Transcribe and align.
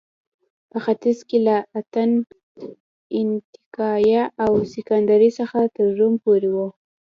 په 0.69 0.77
ختیځ 0.85 1.19
کې 1.29 1.37
له 1.47 1.57
اتن، 1.79 2.11
انطاکیه 3.17 4.23
او 4.43 4.51
سکندریې 4.73 5.31
څخه 5.39 5.59
تر 5.75 5.85
روم 5.97 6.13
پورې 6.23 6.49
و 6.55 6.57